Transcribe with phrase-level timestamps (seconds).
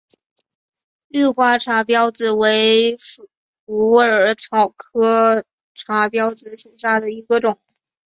[1.09, 2.97] 绿花茶藨子为
[3.67, 7.59] 虎耳草科茶藨子属下的一个种。